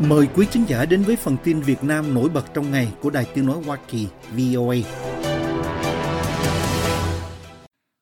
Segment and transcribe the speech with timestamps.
[0.00, 3.10] Mời quý khán giả đến với phần tin Việt Nam nổi bật trong ngày của
[3.10, 4.76] Đài Tiếng Nói Hoa Kỳ VOA.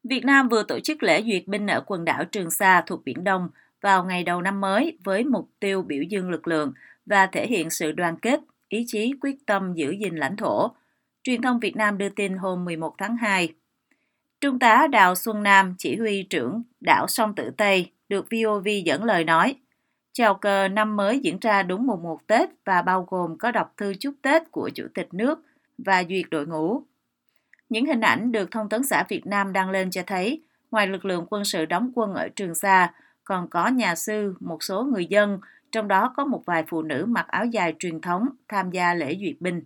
[0.05, 3.25] Việt Nam vừa tổ chức lễ duyệt binh ở quần đảo Trường Sa thuộc Biển
[3.25, 3.49] Đông
[3.83, 6.73] vào ngày đầu năm mới với mục tiêu biểu dương lực lượng
[7.07, 10.69] và thể hiện sự đoàn kết, ý chí quyết tâm giữ gìn lãnh thổ.
[11.23, 13.49] Truyền thông Việt Nam đưa tin hôm 11 tháng 2.
[14.41, 19.05] Trung tá Đào Xuân Nam, chỉ huy trưởng đảo Sông Tử Tây, được VOV dẫn
[19.05, 19.57] lời nói,
[20.15, 23.75] chào cờ năm mới diễn ra đúng mùng 1 Tết và bao gồm có đọc
[23.77, 25.43] thư chúc Tết của Chủ tịch nước
[25.79, 26.83] và duyệt đội ngũ.
[27.69, 31.05] Những hình ảnh được Thông tấn xã Việt Nam đăng lên cho thấy, ngoài lực
[31.05, 32.93] lượng quân sự đóng quân ở Trường Sa,
[33.25, 35.41] còn có nhà sư, một số người dân,
[35.73, 39.17] trong đó có một vài phụ nữ mặc áo dài truyền thống tham gia lễ
[39.21, 39.63] duyệt binh.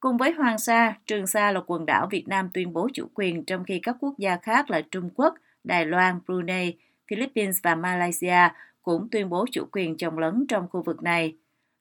[0.00, 3.44] Cùng với Hoàng Sa, Trường Sa là quần đảo Việt Nam tuyên bố chủ quyền
[3.44, 6.74] trong khi các quốc gia khác là Trung Quốc, Đài Loan, Brunei,
[7.10, 8.48] Philippines và Malaysia
[8.88, 11.36] cũng tuyên bố chủ quyền chồng lấn trong khu vực này.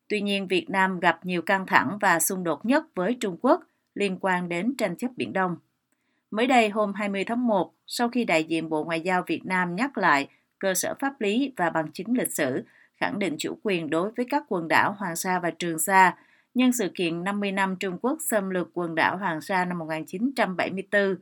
[0.07, 3.63] Tuy nhiên, Việt Nam gặp nhiều căng thẳng và xung đột nhất với Trung Quốc
[3.95, 5.57] liên quan đến tranh chấp Biển Đông.
[6.31, 9.75] Mới đây, hôm 20 tháng 1, sau khi đại diện Bộ Ngoại giao Việt Nam
[9.75, 10.27] nhắc lại
[10.59, 12.63] cơ sở pháp lý và bằng chứng lịch sử,
[12.97, 16.15] khẳng định chủ quyền đối với các quần đảo Hoàng Sa và Trường Sa,
[16.53, 21.15] nhân sự kiện 50 năm Trung Quốc xâm lược quần đảo Hoàng Sa năm 1974,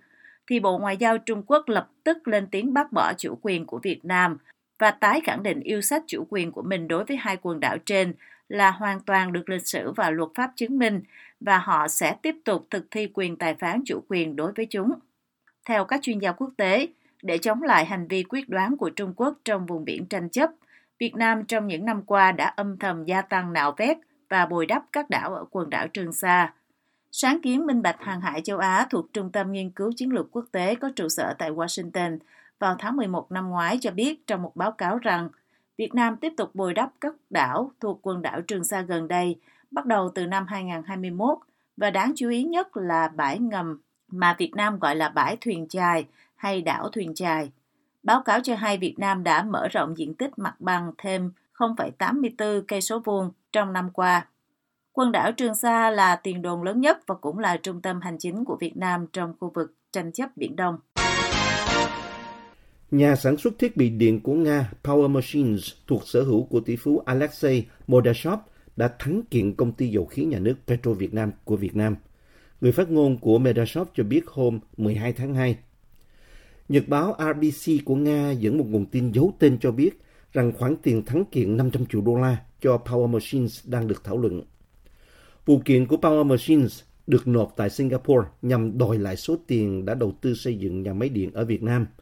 [0.48, 3.80] thì Bộ Ngoại giao Trung Quốc lập tức lên tiếng bác bỏ chủ quyền của
[3.84, 4.38] Việt Nam
[4.80, 7.78] và tái khẳng định yêu sách chủ quyền của mình đối với hai quần đảo
[7.86, 8.14] trên
[8.50, 11.02] là hoàn toàn được lịch sử và luật pháp chứng minh
[11.40, 14.92] và họ sẽ tiếp tục thực thi quyền tài phán chủ quyền đối với chúng.
[15.66, 16.88] Theo các chuyên gia quốc tế,
[17.22, 20.50] để chống lại hành vi quyết đoán của Trung Quốc trong vùng biển tranh chấp,
[21.00, 23.98] Việt Nam trong những năm qua đã âm thầm gia tăng nạo vét
[24.30, 26.54] và bồi đắp các đảo ở quần đảo Trường Sa.
[27.12, 30.32] Sáng kiến minh bạch hàng hải châu Á thuộc Trung tâm Nghiên cứu Chiến lược
[30.32, 32.18] Quốc tế có trụ sở tại Washington
[32.60, 35.30] vào tháng 11 năm ngoái cho biết trong một báo cáo rằng
[35.78, 39.36] Việt Nam tiếp tục bồi đắp các đảo thuộc quần đảo Trường Sa gần đây,
[39.72, 41.38] bắt đầu từ năm 2021,
[41.78, 45.68] và đáng chú ý nhất là bãi ngầm mà Việt Nam gọi là bãi thuyền
[45.70, 46.06] chài
[46.36, 47.52] hay đảo thuyền chài.
[48.04, 52.62] Báo cáo cho hay Việt Nam đã mở rộng diện tích mặt bằng thêm 0,84
[52.68, 54.28] cây số vuông trong năm qua.
[54.94, 58.18] Quần đảo Trường Sa là tiền đồn lớn nhất và cũng là trung tâm hành
[58.20, 60.80] chính của Việt Nam trong khu vực tranh chấp Biển Đông.
[62.96, 66.76] Nhà sản xuất thiết bị điện của Nga, Power Machines, thuộc sở hữu của tỷ
[66.76, 68.40] phú Alexei Modashov,
[68.76, 71.96] đã thắng kiện công ty dầu khí nhà nước Petro Việt Nam của Việt Nam.
[72.62, 75.58] Người phát ngôn của Mordashov cho biết hôm 12 tháng 2.
[76.70, 80.02] Nhật báo RBC của Nga dẫn một nguồn tin giấu tên cho biết
[80.34, 84.18] rằng khoản tiền thắng kiện 500 triệu đô la cho Power Machines đang được thảo
[84.18, 84.42] luận.
[85.46, 89.94] Vụ kiện của Power Machines được nộp tại Singapore nhằm đòi lại số tiền đã
[89.94, 91.86] đầu tư xây dựng nhà máy điện ở Việt Nam–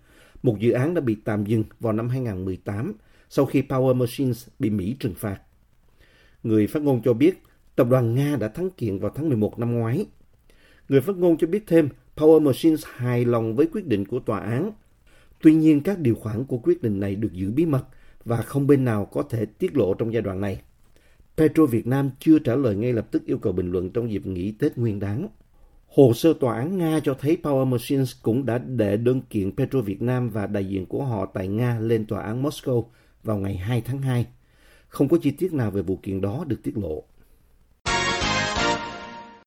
[0.43, 2.93] một dự án đã bị tạm dừng vào năm 2018
[3.29, 5.39] sau khi Power Machines bị Mỹ trừng phạt.
[6.43, 7.43] Người phát ngôn cho biết
[7.75, 10.05] tập đoàn Nga đã thắng kiện vào tháng 11 năm ngoái.
[10.89, 14.39] Người phát ngôn cho biết thêm, Power Machines hài lòng với quyết định của tòa
[14.39, 14.71] án.
[15.41, 17.85] Tuy nhiên, các điều khoản của quyết định này được giữ bí mật
[18.25, 20.61] và không bên nào có thể tiết lộ trong giai đoạn này.
[21.37, 24.25] Petro Việt Nam chưa trả lời ngay lập tức yêu cầu bình luận trong dịp
[24.25, 25.27] nghỉ Tết Nguyên đán.
[25.95, 29.81] Hồ sơ tòa án Nga cho thấy Power Machines cũng đã đệ đơn kiện Petro
[29.81, 32.85] Việt Nam và đại diện của họ tại Nga lên tòa án Moscow
[33.23, 34.25] vào ngày 2 tháng 2.
[34.87, 37.03] Không có chi tiết nào về vụ kiện đó được tiết lộ.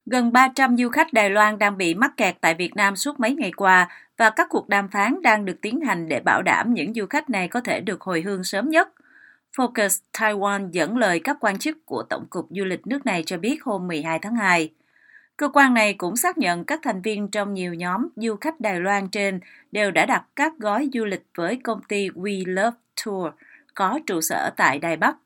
[0.07, 3.35] Gần 300 du khách Đài Loan đang bị mắc kẹt tại Việt Nam suốt mấy
[3.35, 6.95] ngày qua và các cuộc đàm phán đang được tiến hành để bảo đảm những
[6.95, 8.89] du khách này có thể được hồi hương sớm nhất.
[9.57, 13.39] Focus Taiwan dẫn lời các quan chức của Tổng cục Du lịch nước này cho
[13.39, 14.71] biết hôm 12 tháng 2.
[15.37, 18.81] Cơ quan này cũng xác nhận các thành viên trong nhiều nhóm du khách Đài
[18.81, 19.41] Loan trên
[19.73, 23.33] đều đã đặt các gói du lịch với công ty We Love Tour
[23.75, 25.17] có trụ sở tại Đài Bắc.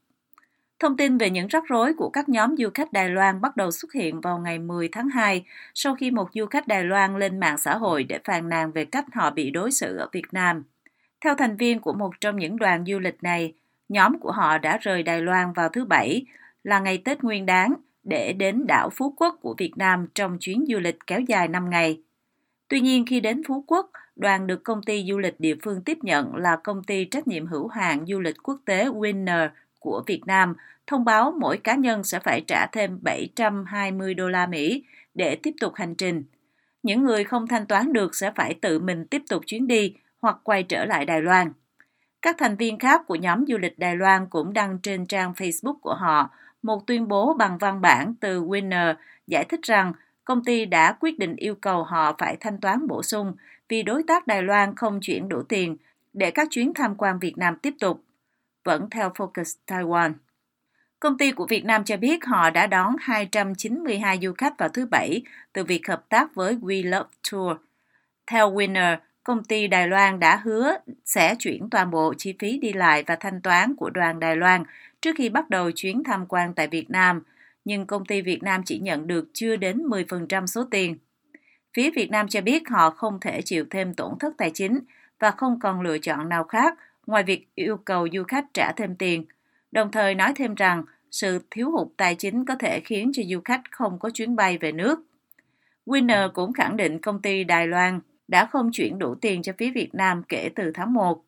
[0.78, 3.70] Thông tin về những rắc rối của các nhóm du khách Đài Loan bắt đầu
[3.70, 5.44] xuất hiện vào ngày 10 tháng 2
[5.74, 8.84] sau khi một du khách Đài Loan lên mạng xã hội để phàn nàn về
[8.84, 10.64] cách họ bị đối xử ở Việt Nam.
[11.24, 13.54] Theo thành viên của một trong những đoàn du lịch này,
[13.88, 16.24] nhóm của họ đã rời Đài Loan vào thứ Bảy,
[16.64, 17.74] là ngày Tết Nguyên đáng,
[18.04, 21.70] để đến đảo Phú Quốc của Việt Nam trong chuyến du lịch kéo dài 5
[21.70, 22.02] ngày.
[22.68, 25.98] Tuy nhiên khi đến Phú Quốc, đoàn được công ty du lịch địa phương tiếp
[26.02, 29.48] nhận là công ty trách nhiệm hữu hạn du lịch quốc tế Winner
[29.78, 30.54] của Việt Nam
[30.86, 35.54] thông báo mỗi cá nhân sẽ phải trả thêm 720 đô la Mỹ để tiếp
[35.60, 36.24] tục hành trình.
[36.82, 40.36] Những người không thanh toán được sẽ phải tự mình tiếp tục chuyến đi hoặc
[40.44, 41.52] quay trở lại Đài Loan.
[42.22, 45.78] Các thành viên khác của nhóm du lịch Đài Loan cũng đăng trên trang Facebook
[45.82, 46.30] của họ
[46.62, 48.94] một tuyên bố bằng văn bản từ Winner
[49.26, 49.92] giải thích rằng
[50.24, 53.32] công ty đã quyết định yêu cầu họ phải thanh toán bổ sung
[53.68, 55.76] vì đối tác Đài Loan không chuyển đủ tiền
[56.12, 58.04] để các chuyến tham quan Việt Nam tiếp tục.
[58.64, 60.12] Vẫn theo Focus Taiwan.
[61.00, 64.86] Công ty của Việt Nam cho biết họ đã đón 292 du khách vào thứ
[64.86, 65.22] Bảy
[65.52, 67.56] từ việc hợp tác với We Love Tour.
[68.26, 72.72] Theo Winner, công ty Đài Loan đã hứa sẽ chuyển toàn bộ chi phí đi
[72.72, 74.64] lại và thanh toán của đoàn Đài Loan
[75.02, 77.22] trước khi bắt đầu chuyến tham quan tại Việt Nam,
[77.64, 80.96] nhưng công ty Việt Nam chỉ nhận được chưa đến 10% số tiền.
[81.74, 84.78] Phía Việt Nam cho biết họ không thể chịu thêm tổn thất tài chính
[85.18, 88.96] và không còn lựa chọn nào khác ngoài việc yêu cầu du khách trả thêm
[88.96, 89.24] tiền,
[89.72, 93.40] đồng thời nói thêm rằng sự thiếu hụt tài chính có thể khiến cho du
[93.44, 95.00] khách không có chuyến bay về nước.
[95.86, 98.00] Winner cũng khẳng định công ty Đài Loan
[98.30, 101.24] đã không chuyển đủ tiền cho phía Việt Nam kể từ tháng 1.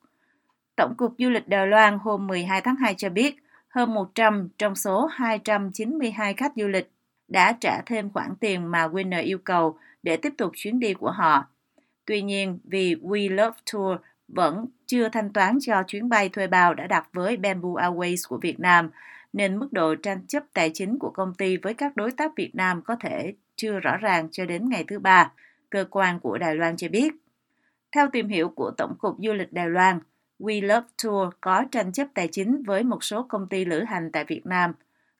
[0.76, 3.36] Tổng cục Du lịch Đài Loan hôm 12 tháng 2 cho biết
[3.68, 6.90] hơn 100 trong số 292 khách du lịch
[7.28, 11.10] đã trả thêm khoản tiền mà Winner yêu cầu để tiếp tục chuyến đi của
[11.10, 11.46] họ.
[12.06, 16.74] Tuy nhiên, vì We Love Tour vẫn chưa thanh toán cho chuyến bay thuê bao
[16.74, 18.90] đã đặt với Bamboo Airways của Việt Nam,
[19.32, 22.54] nên mức độ tranh chấp tài chính của công ty với các đối tác Việt
[22.54, 25.32] Nam có thể chưa rõ ràng cho đến ngày thứ ba,
[25.72, 27.12] cơ quan của Đài Loan cho biết.
[27.92, 30.00] Theo tìm hiểu của Tổng cục Du lịch Đài Loan,
[30.38, 34.12] We Love Tour có tranh chấp tài chính với một số công ty lữ hành
[34.12, 34.72] tại Việt Nam.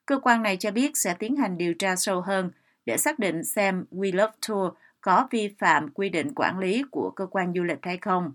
[0.05, 2.51] Cơ quan này cho biết sẽ tiến hành điều tra sâu hơn
[2.85, 7.11] để xác định xem We Love Tour có vi phạm quy định quản lý của
[7.15, 8.33] cơ quan du lịch hay không.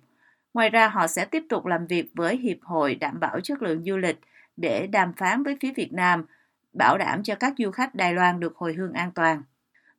[0.55, 3.85] Ngoài ra, họ sẽ tiếp tục làm việc với Hiệp hội đảm bảo chất lượng
[3.85, 4.21] du lịch
[4.57, 6.25] để đàm phán với phía Việt Nam,
[6.73, 9.43] bảo đảm cho các du khách Đài Loan được hồi hương an toàn.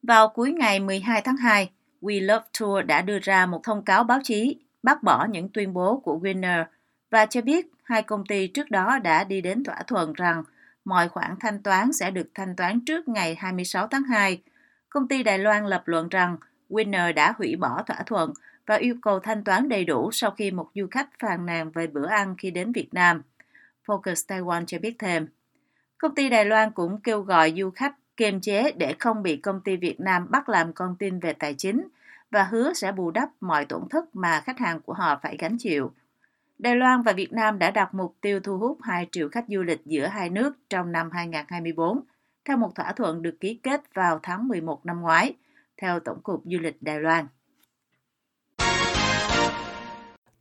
[0.03, 4.03] Vào cuối ngày 12 tháng 2, We Love Tour đã đưa ra một thông cáo
[4.03, 6.65] báo chí, bác bỏ những tuyên bố của Winner
[7.11, 10.43] và cho biết hai công ty trước đó đã đi đến thỏa thuận rằng
[10.85, 14.41] mọi khoản thanh toán sẽ được thanh toán trước ngày 26 tháng 2.
[14.89, 16.37] Công ty Đài Loan lập luận rằng
[16.69, 18.33] Winner đã hủy bỏ thỏa thuận
[18.65, 21.87] và yêu cầu thanh toán đầy đủ sau khi một du khách phàn nàn về
[21.87, 23.21] bữa ăn khi đến Việt Nam.
[23.85, 25.27] Focus Taiwan cho biết thêm.
[25.97, 29.61] Công ty Đài Loan cũng kêu gọi du khách kiềm chế để không bị công
[29.61, 31.87] ty Việt Nam bắt làm con tin về tài chính
[32.31, 35.57] và hứa sẽ bù đắp mọi tổn thất mà khách hàng của họ phải gánh
[35.59, 35.91] chịu.
[36.57, 39.61] Đài Loan và Việt Nam đã đặt mục tiêu thu hút 2 triệu khách du
[39.63, 42.01] lịch giữa hai nước trong năm 2024,
[42.45, 45.33] theo một thỏa thuận được ký kết vào tháng 11 năm ngoái,
[45.81, 47.27] theo Tổng cục Du lịch Đài Loan.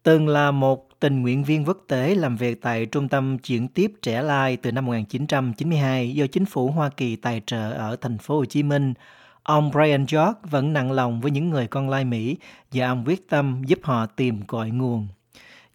[0.02, 3.92] Từng là một tình nguyện viên quốc tế làm việc tại Trung tâm chuyển tiếp
[4.02, 8.36] trẻ lai từ năm 1992 do chính phủ Hoa Kỳ tài trợ ở thành phố
[8.36, 8.94] Hồ Chí Minh,
[9.42, 12.36] ông Brian George vẫn nặng lòng với những người con lai Mỹ
[12.72, 15.08] và ông quyết tâm giúp họ tìm cội nguồn.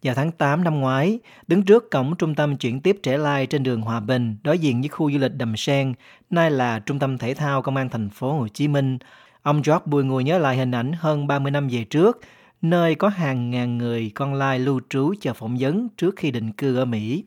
[0.02, 3.62] Vào tháng 8 năm ngoái, đứng trước cổng trung tâm chuyển tiếp trẻ lai trên
[3.62, 5.94] đường Hòa Bình, đối diện với khu du lịch Đầm Sen,
[6.30, 8.98] nay là trung tâm thể thao công an thành phố Hồ Chí Minh,
[9.42, 12.20] ông George bùi ngùi nhớ lại hình ảnh hơn 30 năm về trước,
[12.64, 16.52] nơi có hàng ngàn người con lai lưu trú chờ phỏng vấn trước khi định
[16.52, 17.24] cư ở Mỹ.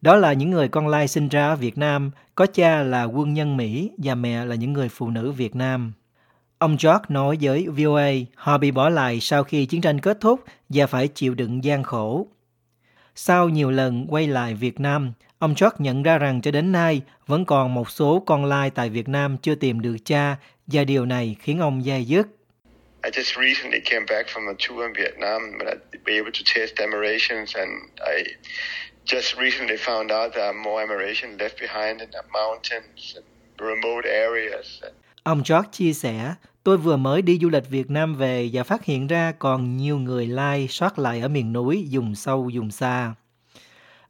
[0.00, 3.34] Đó là những người con lai sinh ra ở Việt Nam, có cha là quân
[3.34, 5.92] nhân Mỹ và mẹ là những người phụ nữ Việt Nam.
[6.58, 10.44] Ông George nói với VOA họ bị bỏ lại sau khi chiến tranh kết thúc
[10.68, 12.26] và phải chịu đựng gian khổ.
[13.14, 17.02] Sau nhiều lần quay lại Việt Nam, ông George nhận ra rằng cho đến nay
[17.26, 20.36] vẫn còn một số con lai tại Việt Nam chưa tìm được cha
[20.66, 22.28] và điều này khiến ông dai dứt.
[23.06, 25.74] I just recently came back from a tour in Vietnam and I
[26.04, 28.24] be able to taste Amerasians and I
[29.04, 33.24] just recently found out there are more Amerasian left behind in the mountains and
[33.60, 34.80] remote areas.
[35.22, 38.84] Ông George chia sẻ, tôi vừa mới đi du lịch Việt Nam về và phát
[38.84, 43.14] hiện ra còn nhiều người lai sót lại ở miền núi, dùng sâu, dùng xa.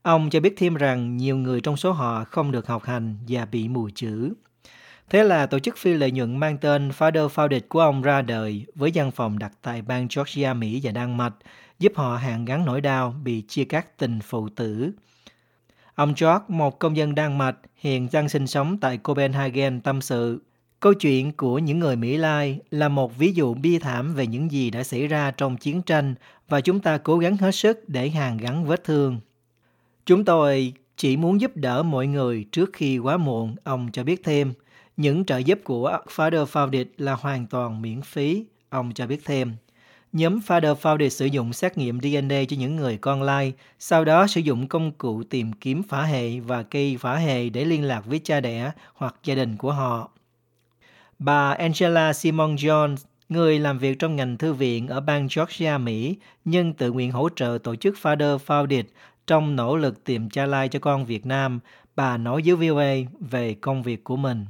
[0.03, 3.45] Ông cho biết thêm rằng nhiều người trong số họ không được học hành và
[3.45, 4.35] bị mù chữ.
[5.11, 8.67] Thế là tổ chức phi lợi nhuận mang tên Father Founded của ông ra đời
[8.75, 11.35] với văn phòng đặt tại bang Georgia, Mỹ và Đan Mạch,
[11.79, 14.91] giúp họ hàn gắn nỗi đau bị chia cắt tình phụ tử.
[15.95, 20.43] Ông George, một công dân Đan Mạch, hiện đang sinh sống tại Copenhagen tâm sự.
[20.81, 24.51] Câu chuyện của những người Mỹ Lai là một ví dụ bi thảm về những
[24.51, 26.15] gì đã xảy ra trong chiến tranh
[26.49, 29.21] và chúng ta cố gắng hết sức để hàn gắn vết thương.
[30.07, 34.25] Chúng tôi chỉ muốn giúp đỡ mọi người trước khi quá muộn, ông cho biết
[34.25, 34.53] thêm.
[34.97, 39.53] Những trợ giúp của Father Founded là hoàn toàn miễn phí, ông cho biết thêm.
[40.13, 44.27] Nhóm Father Founded sử dụng xét nghiệm DNA cho những người con lai, sau đó
[44.27, 48.07] sử dụng công cụ tìm kiếm phả hệ và cây phả hệ để liên lạc
[48.07, 50.11] với cha đẻ hoặc gia đình của họ.
[51.19, 52.97] Bà Angela Simon Jones,
[53.29, 57.29] người làm việc trong ngành thư viện ở bang Georgia, Mỹ, nhưng tự nguyện hỗ
[57.37, 58.85] trợ tổ chức Father Founded
[59.27, 61.61] trong nỗ lực tìm cha lai cho con Việt Nam,
[61.97, 64.47] bà nói với VOA về công việc của mình.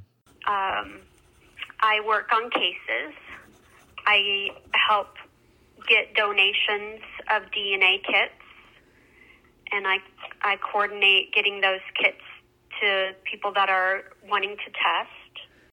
[1.93, 3.13] I work on cases.
[4.07, 4.19] I
[4.89, 5.09] help
[5.93, 7.01] get donations
[7.35, 8.41] of DNA kits,
[9.71, 9.97] and I
[10.53, 12.25] I coordinate getting those kits
[12.81, 12.89] to
[13.31, 13.97] people that are
[14.31, 15.11] wanting to test.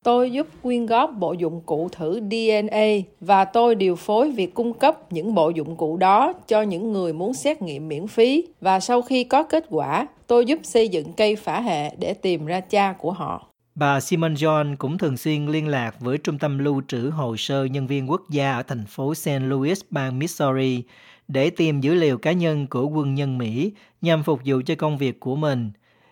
[0.03, 2.88] Tôi giúp quyên góp bộ dụng cụ thử DNA
[3.20, 7.13] và tôi điều phối việc cung cấp những bộ dụng cụ đó cho những người
[7.13, 11.13] muốn xét nghiệm miễn phí và sau khi có kết quả, tôi giúp xây dựng
[11.18, 13.50] cây phả hệ để tìm ra cha của họ.
[13.75, 17.66] Bà Simon John cũng thường xuyên liên lạc với Trung tâm Lưu trữ Hồ sơ
[17.66, 19.30] Nhân viên Quốc gia ở thành phố St.
[19.42, 20.84] Louis, bang Missouri,
[21.28, 24.98] để tìm dữ liệu cá nhân của quân nhân Mỹ nhằm phục vụ cho công
[24.98, 25.72] việc của mình.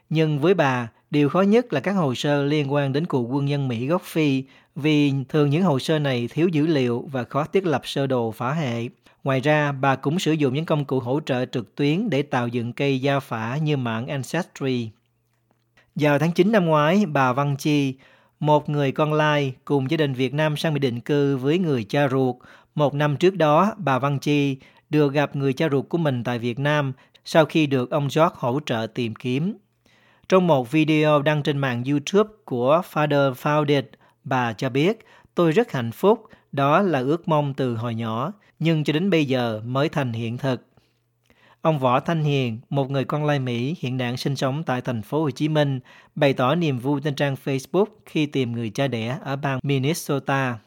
[0.10, 3.46] Nhưng với bà, điều khó nhất là các hồ sơ liên quan đến cựu quân
[3.46, 4.44] nhân Mỹ gốc Phi,
[4.76, 8.32] vì thường những hồ sơ này thiếu dữ liệu và khó thiết lập sơ đồ
[8.32, 8.88] phả hệ.
[9.24, 12.48] Ngoài ra, bà cũng sử dụng những công cụ hỗ trợ trực tuyến để tạo
[12.48, 14.90] dựng cây gia phả như mạng Ancestry.
[16.00, 17.96] Vào tháng 9 năm ngoái, bà Văn Chi,
[18.40, 21.84] một người con lai cùng gia đình Việt Nam sang Mỹ định cư với người
[21.84, 22.36] cha ruột.
[22.76, 24.58] Một năm trước đó, bà Văn Chi
[24.90, 26.94] được gặp người cha ruột của mình tại Việt Nam
[27.26, 29.58] sau khi được ông George hỗ trợ tìm kiếm.
[30.30, 33.84] Trong một video đăng trên mạng YouTube của Father Founded,
[34.24, 35.00] bà cho biết,
[35.36, 39.26] tôi rất hạnh phúc, đó là ước mong từ hồi nhỏ, nhưng cho đến bây
[39.26, 40.69] giờ mới thành hiện thực.
[41.62, 45.02] Ông Võ Thanh Hiền, một người con lai Mỹ hiện đang sinh sống tại thành
[45.02, 45.80] phố Hồ Chí Minh,
[46.16, 50.58] bày tỏ niềm vui trên trang Facebook khi tìm người cha đẻ ở bang Minnesota.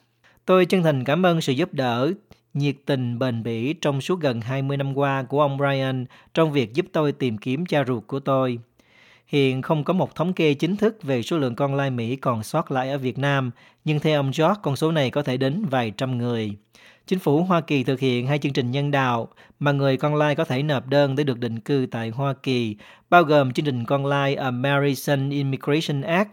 [0.45, 2.13] Tôi chân thành cảm ơn sự giúp đỡ,
[2.55, 6.75] nhiệt tình bền bỉ trong suốt gần 20 năm qua của ông Brian trong việc
[6.75, 8.59] giúp tôi tìm kiếm cha ruột của tôi.
[9.27, 12.43] Hiện không có một thống kê chính thức về số lượng con lai Mỹ còn
[12.43, 13.51] sót lại ở Việt Nam,
[13.85, 16.57] nhưng theo ông George, con số này có thể đến vài trăm người.
[17.07, 19.29] Chính phủ Hoa Kỳ thực hiện hai chương trình nhân đạo
[19.59, 22.77] mà người con lai có thể nộp đơn để được định cư tại Hoa Kỳ,
[23.11, 26.31] bao gồm chương trình con lai American Immigration Act,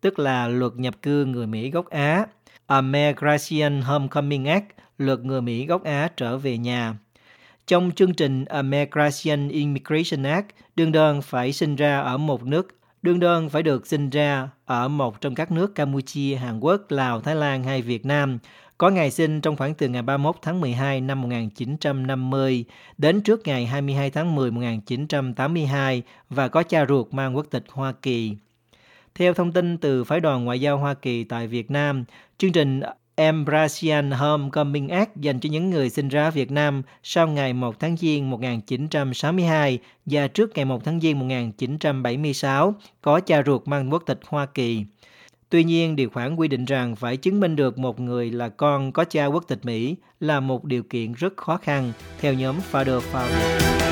[0.00, 2.26] tức là luật nhập cư người Mỹ gốc Á,
[2.66, 4.66] American Homecoming Act,
[4.98, 6.94] luật người Mỹ gốc Á trở về nhà.
[7.66, 12.68] Trong chương trình American Immigration Act, đương đơn phải sinh ra ở một nước
[13.02, 17.20] đương đơn phải được sinh ra ở một trong các nước Campuchia, Hàn Quốc, Lào,
[17.20, 18.38] Thái Lan hay Việt Nam,
[18.78, 22.64] có ngày sinh trong khoảng từ ngày 31 tháng 12 năm 1950
[22.98, 27.92] đến trước ngày 22 tháng 10 1982 và có cha ruột mang quốc tịch Hoa
[28.02, 28.36] Kỳ.
[29.14, 32.04] Theo thông tin từ Phái đoàn Ngoại giao Hoa Kỳ tại Việt Nam,
[32.38, 32.80] chương trình
[33.22, 37.96] Embrasian Homecoming Act dành cho những người sinh ra Việt Nam sau ngày 1 tháng
[37.96, 44.20] Giêng 1962 và trước ngày 1 tháng Giêng 1976 có cha ruột mang quốc tịch
[44.26, 44.84] Hoa Kỳ.
[45.48, 48.92] Tuy nhiên, điều khoản quy định rằng phải chứng minh được một người là con
[48.92, 53.00] có cha quốc tịch Mỹ là một điều kiện rất khó khăn, theo nhóm Father
[53.12, 53.91] Fowler.